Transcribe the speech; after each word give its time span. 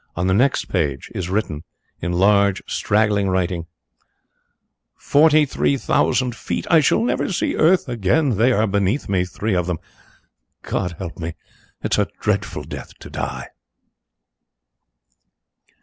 On 0.15 0.25
the 0.25 0.33
next 0.33 0.65
page 0.65 1.11
is 1.13 1.29
written, 1.29 1.63
in 2.01 2.11
large, 2.11 2.63
straggling 2.65 3.29
writing: 3.29 3.67
"Forty 4.95 5.45
three 5.45 5.77
thousand 5.77 6.35
feet. 6.35 6.65
I 6.71 6.79
shall 6.79 7.03
never 7.03 7.31
see 7.31 7.55
earth 7.55 7.87
again. 7.87 8.37
They 8.37 8.51
are 8.51 8.65
beneath 8.65 9.07
me, 9.07 9.25
three 9.25 9.53
of 9.53 9.67
them. 9.67 9.77
God 10.63 10.95
help 10.97 11.19
me; 11.19 11.35
it 11.83 11.93
is 11.93 11.99
a 11.99 12.07
dreadful 12.19 12.63
death 12.63 12.95
to 12.97 13.11
die!" 13.11 13.49